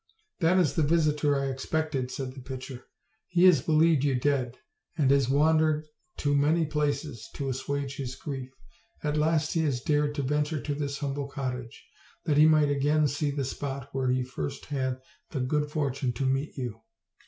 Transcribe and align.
"That 0.39 0.57
is 0.57 0.73
the 0.73 0.81
visitor 0.81 1.39
I 1.39 1.45
expected," 1.51 2.09
said 2.09 2.33
the 2.33 2.41
pitcher; 2.41 2.87
"he 3.27 3.43
has 3.43 3.61
believed 3.61 4.03
you 4.03 4.15
dead, 4.15 4.57
and 4.97 5.11
has 5.11 5.29
wandered 5.29 5.85
to 6.17 6.35
many 6.35 6.65
places 6.65 7.29
to 7.35 7.49
assuage 7.49 7.97
his 7.97 8.15
grief. 8.15 8.49
At 9.03 9.15
last 9.15 9.53
he 9.53 9.59
has 9.61 9.79
dared 9.79 10.15
to 10.15 10.23
venture 10.23 10.59
to 10.59 10.73
this 10.73 10.97
humble 10.97 11.27
cottage, 11.27 11.85
that 12.25 12.37
he 12.37 12.47
might 12.47 12.71
again 12.71 13.07
see 13.07 13.29
the 13.29 13.45
spot 13.45 13.91
28 13.91 13.93
OLD. 13.93 13.93
OLD 13.93 13.93
FAIRY 13.93 14.01
TALES. 14.01 14.07
where 14.07 14.23
he 14.23 14.49
first 14.57 14.65
had 14.65 14.99
the 15.29 15.41
good 15.45 15.69
fortune 15.69 16.13
to 16.13 16.25
meet 16.25 16.57
you. 16.57 16.81